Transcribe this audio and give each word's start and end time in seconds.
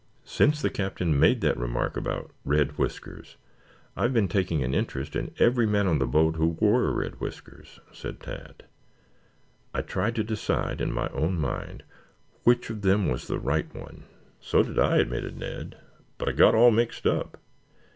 "Since 0.25 0.63
the 0.63 0.71
Captain 0.71 1.19
made 1.19 1.41
that 1.41 1.59
remark 1.59 1.95
about 1.95 2.31
'Red 2.43 2.75
Whiskers' 2.79 3.37
I 3.95 4.01
have 4.01 4.13
been 4.15 4.27
taking 4.27 4.63
an 4.63 4.73
interest 4.73 5.15
in 5.15 5.31
every 5.37 5.67
man 5.67 5.85
on 5.85 5.99
the 5.99 6.07
boat 6.07 6.37
who 6.37 6.57
wore 6.59 6.91
red 6.91 7.19
whiskers," 7.21 7.79
said 7.91 8.19
Tad. 8.19 8.63
"I 9.75 9.83
tried 9.83 10.15
to 10.15 10.23
decide, 10.23 10.81
in 10.81 10.91
my 10.91 11.09
own 11.09 11.39
mind, 11.39 11.83
which 12.45 12.71
of 12.71 12.81
them 12.81 13.09
was 13.09 13.27
the 13.27 13.37
right 13.39 13.71
one." 13.75 14.05
"So 14.39 14.63
did 14.63 14.79
I," 14.79 14.97
admitted 14.97 15.37
Ned. 15.37 15.77
"But 16.17 16.29
I 16.29 16.31
got 16.31 16.55
all 16.55 16.71
mixed 16.71 17.05
up. 17.05 17.37